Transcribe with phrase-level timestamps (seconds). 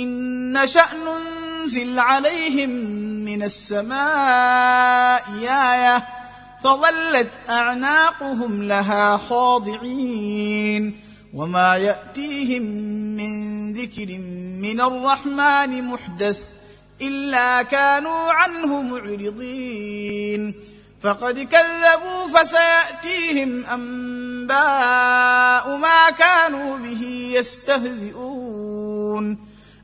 [0.00, 2.70] إن نشا ننزل عليهم
[3.24, 6.06] من السماء آية
[6.64, 11.00] فظلت أعناقهم لها خاضعين
[11.34, 12.62] وما يأتيهم
[13.16, 13.32] من
[13.72, 14.18] ذكر
[14.62, 16.40] من الرحمن محدث
[17.02, 20.54] إلا كانوا عنه معرضين
[21.02, 29.49] فقد كذبوا فسيأتيهم أنباء ما كانوا به يستهزئون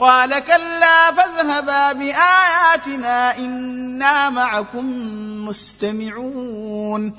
[0.00, 4.86] قال كلا فاذهبا بآياتنا إنا معكم
[5.48, 7.14] مستمعون.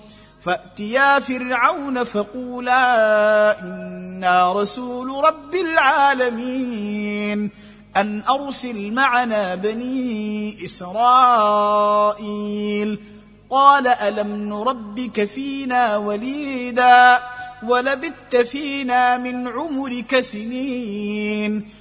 [0.46, 7.52] فأتيا فرعون فقولا إنا رسول رب العالمين.
[7.98, 11.80] أن أرسل معنا بني إسرائيل.
[13.50, 17.20] قال ألم نربك فينا وليدا
[17.64, 21.81] ولبت فينا من عمرك سنين.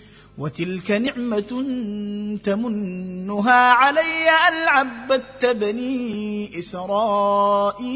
[0.41, 1.65] وتلك نعمة
[2.43, 7.89] تمنها علي ان عبدت بني إسرائيل.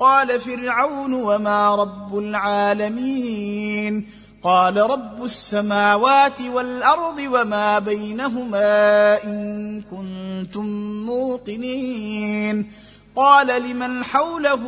[0.00, 4.06] قال فرعون وما رب العالمين.
[4.42, 10.66] قال رب السماوات والأرض وما بينهما إن كنتم
[11.06, 12.70] موقنين.
[13.16, 14.60] قال لمن حوله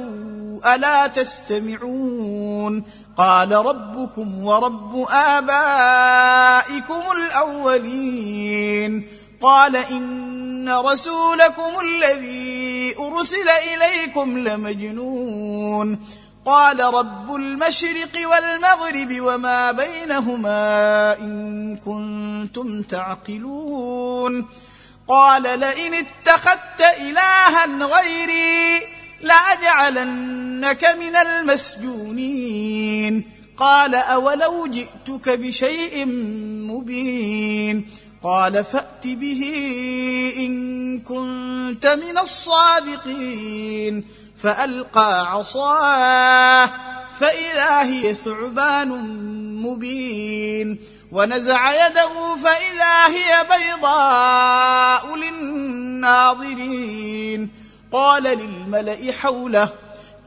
[0.74, 2.84] ألا تستمعون؟
[3.16, 9.06] قال ربكم ورب آبائكم الأولين.
[9.42, 16.06] قال إن رسولكم الذي أرسل إليكم لمجنون.
[16.46, 24.46] قال رب المشرق والمغرب وما بينهما إن كنتم تعقلون.
[25.08, 28.80] قال لئن اتخذت إلها غيري
[29.22, 33.24] لأجعلنك من المسجونين.
[33.56, 36.06] قال أولو جئتك بشيء
[36.66, 37.90] مبين.
[38.24, 39.52] قال فأت به
[40.38, 44.04] إن كنت من الصادقين.
[44.42, 46.70] فألقى عصاه
[47.20, 48.88] فإذا هي ثعبان
[49.62, 50.78] مبين.
[51.12, 56.80] ونزع يده فإذا هي بيضاء للناظرين.
[57.92, 59.68] قال للملأ حوله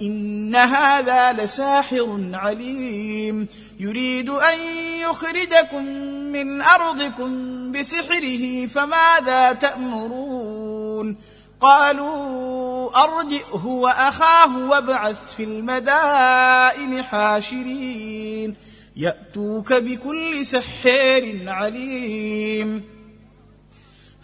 [0.01, 3.47] إن هذا لساحر عليم.
[3.79, 4.59] يريد أن
[5.00, 5.85] يخرجكم
[6.31, 11.18] من أرضكم بسحره فماذا تأمرون؟
[11.62, 18.55] قالوا أرجئه وأخاه وابعث في المدائن حاشرين.
[18.97, 22.92] يأتوك بكل سحار عليم.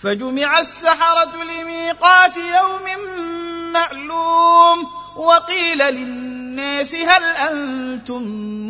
[0.03, 3.03] فجمع السحرة لميقات يوم
[3.73, 8.21] معلوم وقيل للناس هل أنتم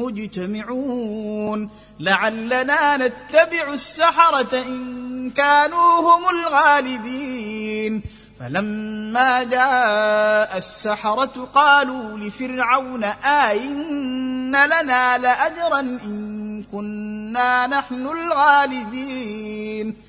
[0.02, 8.04] مجتمعون لعلنا نتبع السحرة إن كانوا هم الغالبين
[8.40, 20.09] فلما جاء السحرة قالوا لفرعون آئن لنا لأجرا إن كنا نحن الغالبين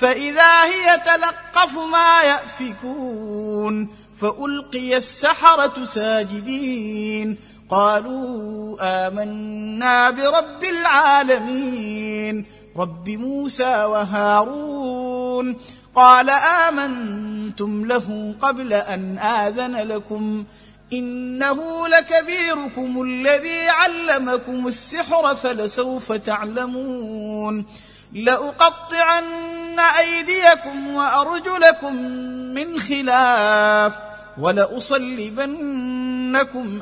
[0.00, 3.88] فإذا هي تلقف ما يأفكون
[4.20, 7.38] فألقي السحرة ساجدين
[7.70, 15.56] قالوا آمنا برب العالمين رب موسى وهارون
[15.94, 20.44] قال آمنتم له قبل أن آذن لكم
[20.92, 27.66] إنه لكبيركم الذي علمكم السحر فلسوف تعلمون
[28.12, 31.94] لأقطعن أيديكم وأرجلكم
[32.54, 33.98] من خلاف
[34.38, 35.60] ولأصلبنكم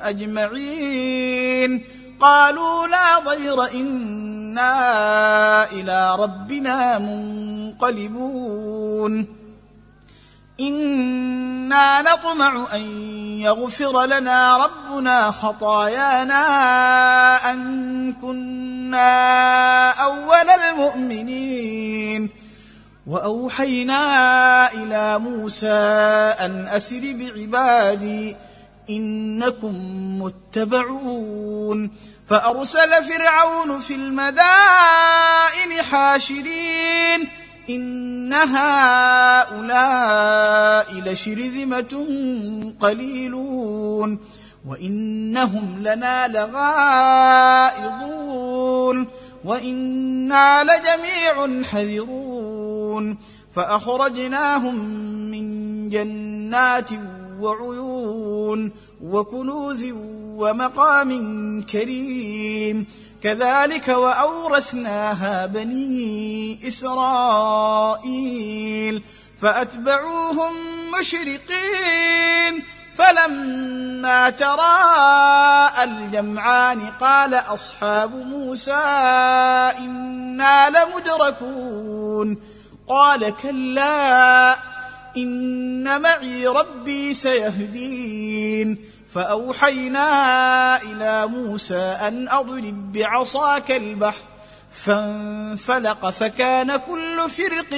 [0.02, 1.84] أجمعين.
[2.20, 4.72] قالوا لا ضير إنا
[5.72, 8.58] إلى ربنا منقلبون.
[10.60, 12.80] إنا نطمع أن
[13.40, 16.42] يغفر لنا ربنا خطايانا
[17.50, 22.30] أن كنا أول المؤمنين.
[23.06, 25.66] وأوحينا إلى موسى
[26.40, 28.36] أن أسر بعبادي
[28.90, 29.74] إنكم
[30.22, 31.90] متبعون.
[32.28, 37.28] فأرسل فرعون في المدائن حاشرين.
[37.70, 39.74] إن هؤلاء
[40.92, 42.06] لشرذمة
[42.80, 44.18] قليلون.
[44.68, 46.28] وإنهم لنا
[47.78, 49.06] لغائظون
[49.44, 53.18] وإنا لجميع حذرون
[53.56, 54.74] فأخرجناهم
[55.30, 55.48] من
[55.90, 56.90] جنات
[57.40, 58.72] وعيون
[59.02, 59.86] وكنوز
[60.36, 61.10] ومقام
[61.62, 62.86] كريم
[63.22, 68.12] كذلك وأورثناها بني إسرائيل
[69.42, 70.52] فأتبعوهم
[71.00, 72.62] مشرقين
[72.98, 78.72] فلما تراءى الجمعان قال أصحاب موسى
[79.78, 82.38] إنا لمدركون
[82.88, 84.56] قال كلا
[85.16, 88.78] إن معي ربي سيهدين
[89.14, 94.22] فأوحينا إلى موسى أن أضرب بعصاك البحر
[94.72, 97.70] فانفلق فكان كل فرق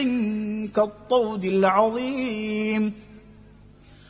[0.75, 3.10] كالطود العظيم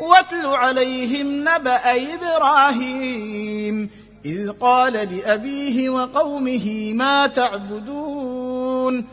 [0.00, 3.90] واتل عليهم نبأ إبراهيم
[4.24, 9.04] إذ قال لأبيه وقومه ما تعبدون؟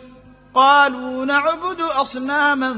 [0.56, 2.74] قالوا نعبد أصناما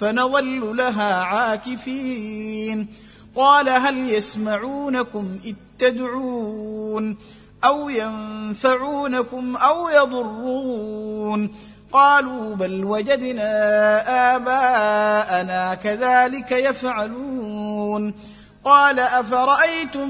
[0.00, 2.88] فنظل لها عاكفين.
[3.36, 7.16] قال هل يسمعونكم إذ تدعون؟
[7.64, 11.54] أو ينفعونكم أو يضرون؟
[11.92, 18.14] قالوا بل وجدنا آباءنا كذلك يفعلون.
[18.64, 20.08] قال أفرأيتم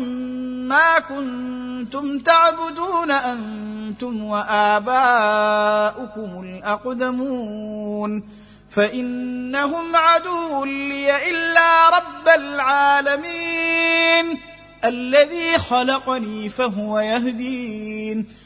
[0.68, 8.22] ما كنتم تعبدون أنتم وآباؤكم الأقدمون؟
[8.70, 14.38] فإنهم عدو لي إلا رب العالمين.
[14.84, 18.26] الذي خلقني فهو يهدين.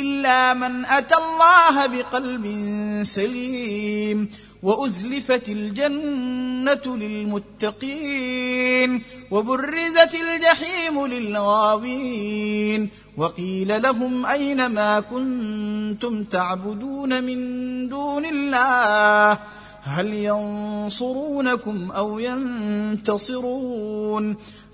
[0.00, 2.46] إلا من أتى الله بقلب
[3.02, 4.28] سليم
[4.62, 17.38] وأزلفت الجنة للمتقين وبرزت الجحيم للغاوين وقيل لهم أين ما كنتم تعبدون من
[17.88, 19.38] دون الله؟
[19.82, 24.36] هل ينصرونكم أو ينتصرون؟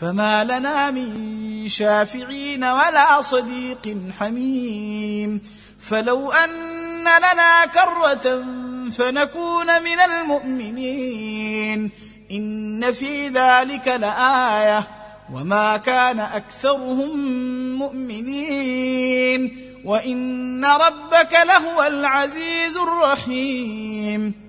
[0.00, 5.42] فما لنا من شافعين ولا صديق حميم.
[5.80, 8.44] فلو أن لنا كرة
[8.90, 11.90] فنكون من المؤمنين.
[12.30, 14.88] إن في ذلك لآية.
[15.32, 17.18] وما كان أكثرهم
[17.78, 19.56] مؤمنين.
[19.84, 24.45] وإن ربك لهو العزيز الرحيم.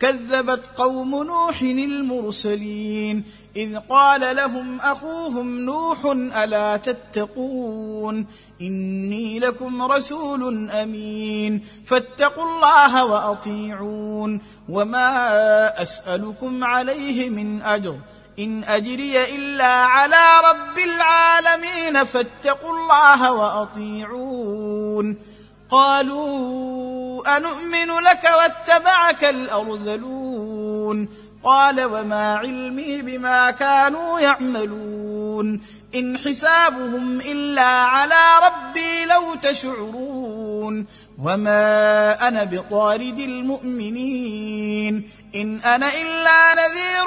[0.00, 3.24] كذبت قوم نوح المرسلين
[3.56, 6.04] إذ قال لهم أخوهم نوح
[6.36, 8.26] ألا تتقون
[8.60, 17.96] إني لكم رسول أمين فاتقوا الله وأطيعون وما أسألكم عليه من أجر
[18.38, 25.16] إن أجري إلا على رب العالمين فاتقوا الله وأطيعون
[25.70, 31.08] قالوا انومن لك واتبعك الأرذلون
[31.44, 35.60] قال وما علمي بما كانوا يعملون
[35.94, 40.86] إن حسابهم إلا على ربي لو تشعرون
[41.18, 47.06] وما أنا بطارد المؤمنين إن أنا إلا نذير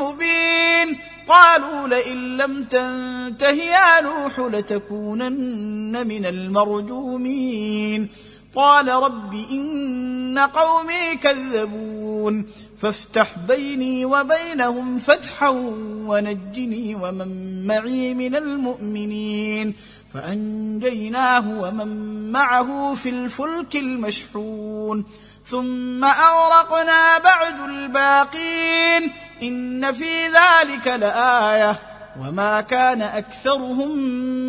[0.00, 8.08] مبين قالوا لئن لم تنته يا نوح لتكونن من المرجومين.
[8.56, 12.46] قال رب إن قومي كذبون.
[12.78, 15.48] فافتح بيني وبينهم فتحا
[16.06, 19.74] ونجني ومن معي من المؤمنين.
[20.14, 25.04] فأنجيناه ومن معه في الفلك المشحون.
[25.50, 29.12] ثم اغرقنا بعد الباقين
[29.42, 31.78] إن في ذلك لآية
[32.20, 33.98] وما كان أكثرهم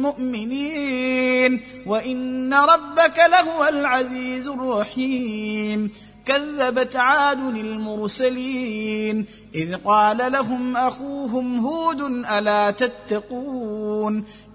[0.01, 5.91] مؤمنين وإن ربك لهو العزيز الرحيم
[6.25, 9.25] كذبت عاد المرسلين
[9.55, 14.25] إذ قال لهم أخوهم هود ألا تتقون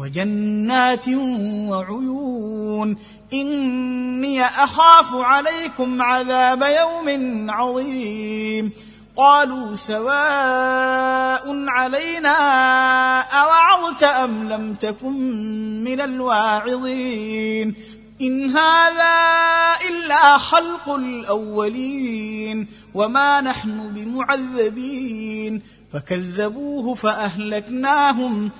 [0.00, 1.08] وجنات
[1.68, 2.96] وعيون
[3.32, 8.72] إني أخاف عليكم عذاب يوم عظيم.
[9.16, 12.38] قالوا سواء علينا
[13.20, 17.74] أوعظت أم لم تكن من الواعظين.
[18.20, 19.14] إن هذا
[19.88, 25.62] إلا خلق الأولين وما نحن بمعذبين.
[25.92, 28.50] فكذبوه فأهلكناهم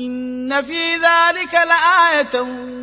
[0.00, 2.40] إن في ذلك لآية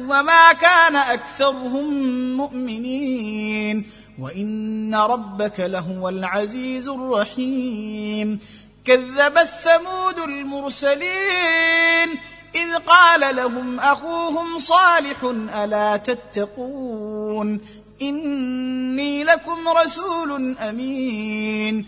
[0.09, 1.93] وما كان أكثرهم
[2.37, 3.85] مؤمنين
[4.19, 8.39] وإن ربك لهو العزيز الرحيم
[8.85, 12.09] كذبت ثمود المرسلين
[12.55, 15.23] إذ قال لهم أخوهم صالح
[15.55, 17.61] ألا تتقون
[18.01, 21.87] إني لكم رسول أمين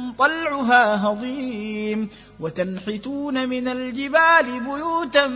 [0.17, 5.27] طلعها هضيم وتنحتون من الجبال بيوتا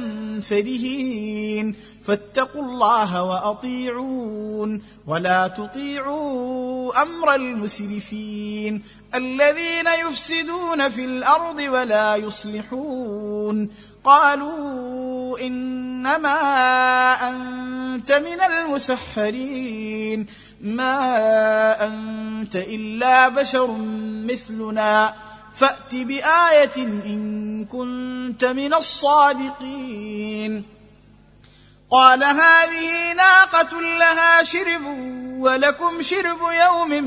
[0.50, 8.84] فرهين فاتقوا الله وأطيعون ولا تطيعوا أمر المسرفين
[9.15, 13.70] الذين يفسدون في الأرض ولا يصلحون
[14.03, 16.39] قالوا إنما
[17.29, 20.27] أنت من المسحرين
[20.65, 23.67] ما أنت إلا بشر
[24.25, 25.13] مثلنا.
[25.55, 30.63] فأت بآية إن كنت من الصادقين.
[31.91, 34.81] قال هذه ناقة لها شرب
[35.39, 37.03] ولكم شرب يوم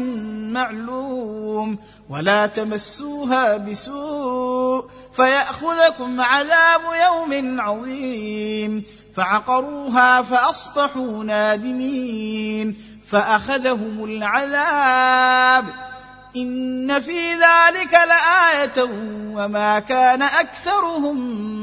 [0.52, 1.78] معلوم
[2.10, 8.84] ولا تمسوها بسوء فيأخذكم عذاب يوم عظيم.
[9.16, 12.76] فعقروها فأصبحوا نادمين.
[13.10, 15.74] فأخذهم العذاب.
[16.36, 18.88] إن في ذلك لآية
[19.34, 21.16] وما كان أكثرهم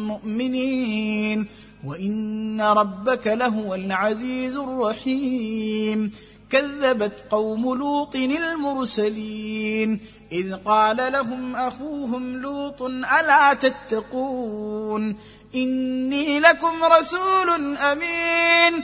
[0.08, 1.48] مؤمنين.
[1.86, 6.12] وإن ربك لهو العزيز الرحيم.
[6.50, 10.00] كذبت قوم لوط المرسلين.
[10.32, 15.16] إذ قال لهم أخوهم لوط ألا تتقون؟
[15.56, 18.84] إني لكم رسول أمين.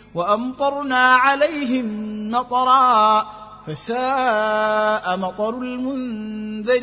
[0.15, 1.85] وأمطرنا عليهم
[2.31, 3.27] مطرا
[3.67, 6.81] فساء مطر المنذرين.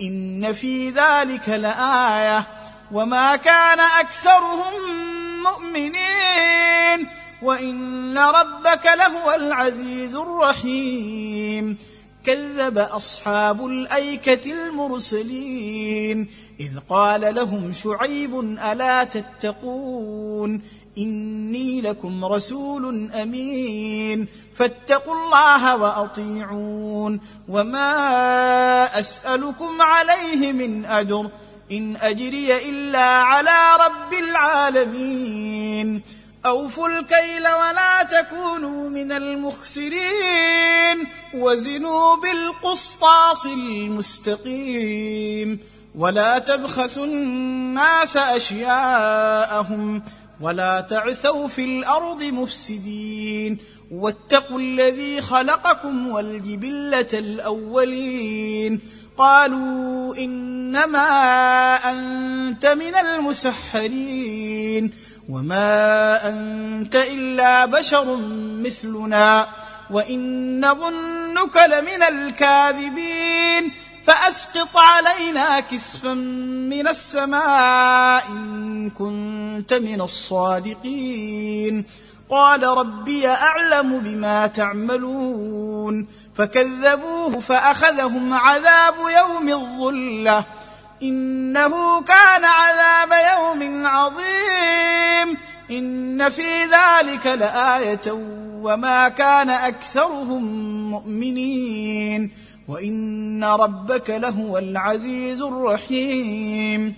[0.00, 2.46] إن في ذلك لآية.
[2.92, 4.72] وما كان أكثرهم
[5.42, 7.08] مؤمنين.
[7.42, 11.76] وإن ربك لهو العزيز الرحيم.
[12.26, 16.28] كذب أصحاب الأيكة المرسلين.
[16.60, 20.62] إذ قال لهم شعيب ألا تتقون.
[20.98, 24.28] إني لكم رسول أمين.
[24.56, 27.20] فاتقوا الله وأطيعون.
[27.48, 31.30] وما أسألكم عليه من أجر.
[31.72, 36.02] إن أجري إلا على رب العالمين.
[36.46, 41.08] أوفوا الكيل ولا تكونوا من المخسرين.
[41.34, 45.58] وزنوا بالقسطاس المستقيم.
[45.98, 50.02] ولا تبخسوا الناس أشياءهم.
[50.40, 53.58] ولا تعثوا في الأرض مفسدين
[53.90, 58.80] واتقوا الذي خلقكم والجبلة الأولين.
[59.18, 61.08] قالوا إنما
[61.90, 64.92] أنت من المسحرين.
[65.28, 68.16] وما أنت إلا بشر
[68.64, 69.48] مثلنا.
[69.90, 73.72] وإن نظنك لمن الكاذبين.
[74.06, 81.84] فأسقط علينا كسفا من السماء إن كنت من الصادقين.
[82.30, 86.08] قال ربي أعلم بما تعملون.
[86.38, 90.44] فكذبوه فأخذهم عذاب يوم الظلة.
[91.02, 95.36] إنه كان عذاب يوم عظيم.
[95.70, 98.12] إن في ذلك لآية
[98.62, 100.44] وما كان أكثرهم
[100.90, 102.43] مؤمنين.
[102.68, 106.94] وإن ربك لهو العزيز الرحيم.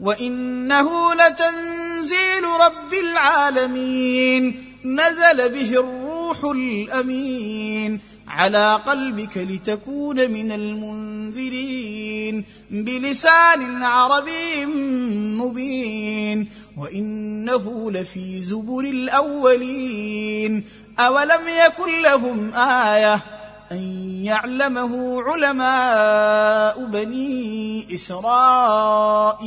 [0.00, 4.64] وإنه لتنزيل رب العالمين.
[4.84, 8.00] نزل به الروح الأمين.
[8.28, 12.44] على قلبك لتكون من المنذرين.
[12.70, 14.66] بلسان عربي
[15.40, 16.48] مبين.
[16.78, 20.64] وإنه لفي زبر الأولين.
[20.98, 23.20] أولم يكن لهم آية
[23.74, 29.46] أن يعلمه علماء بني إسرائيل.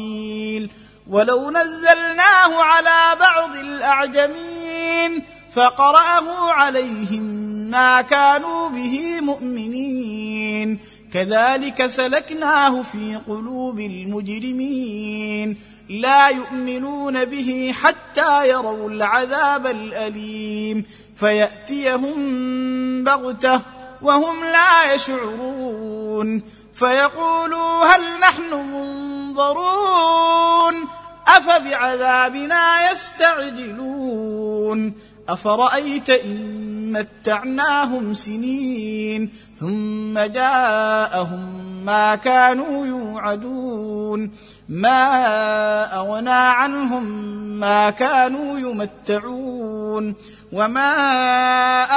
[1.09, 7.23] ولو نزلناه على بعض الأعجمين فقرأه عليهم
[7.71, 10.79] ما كانوا به مؤمنين.
[11.13, 15.57] كذلك سلكناه في قلوب المجرمين.
[15.89, 20.85] لا يؤمنون به حتى يروا العذاب الأليم.
[21.15, 23.61] فيأتيهم بغتة
[24.01, 26.41] وهم لا يشعرون
[26.75, 30.75] فيقولوا هل نحن منظرون
[31.27, 34.93] أفبعذابنا يستعجلون
[35.29, 44.31] أفرأيت إن متعناهم سنين ثم جاءهم ما كانوا يوعدون
[44.69, 45.09] ما
[45.99, 47.03] اغنى عنهم
[47.59, 50.15] ما كانوا يمتعون
[50.51, 50.93] وما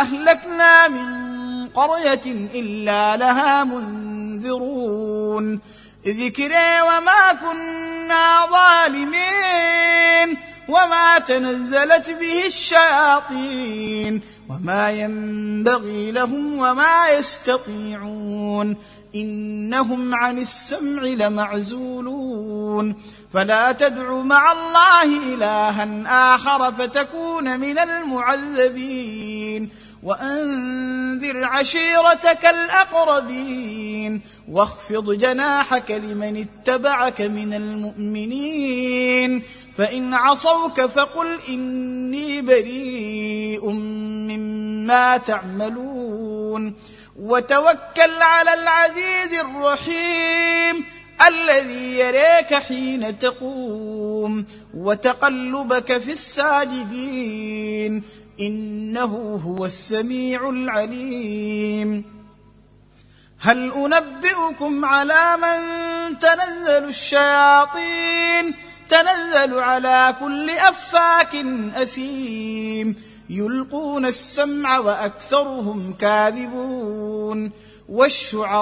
[0.01, 1.30] أهلكنا من
[1.75, 2.23] قرية
[2.55, 5.61] إلا لها منذرون.
[6.07, 10.37] ذكري وما كنا ظالمين.
[10.69, 14.21] وما تنزلت به الشياطين.
[14.49, 18.77] وما ينبغي لهم وما يستطيعون.
[19.15, 22.97] إنهم عن السمع لمعزولون.
[23.35, 26.03] فلا تدع مع الله إلها
[26.35, 29.71] آخر فتكون من المعذبين.
[30.03, 39.43] وانذر عشيرتك الأقربين واخفض جناحك لمن اتبعك من المؤمنين
[39.77, 46.75] فإن عصوك فقل إني بريء مما تعملون
[47.17, 50.85] وتوكل على العزيز الرحيم
[51.29, 58.03] الذي يريك حين تقوم وتقلبك في الساجدين
[58.41, 62.05] إنه هو السميع العليم.
[63.41, 65.59] هل أنبئكم على من
[66.19, 68.55] تنزل الشياطين؟
[68.89, 71.35] تنزل على كل أفاك
[71.75, 72.97] أثيم.
[73.31, 77.51] يلقون السمع وأكثرهم كاذبون.
[77.89, 78.61] والشعراء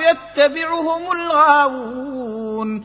[0.00, 2.84] يتبعهم الغاوون.